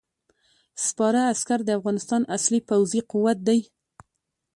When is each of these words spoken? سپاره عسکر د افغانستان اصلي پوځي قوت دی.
سپاره 0.85 1.21
عسکر 1.33 1.59
د 1.65 1.69
افغانستان 1.79 2.21
اصلي 2.35 2.59
پوځي 2.69 3.01
قوت 3.11 3.37
دی. 3.47 3.59